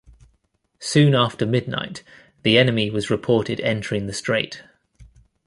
Soon 0.79 1.13
after 1.13 1.45
midnight 1.45 2.01
the 2.41 2.57
enemy 2.57 2.89
was 2.89 3.11
reported 3.11 3.59
entering 3.59 4.07
the 4.07 4.13
strait. 4.13 4.63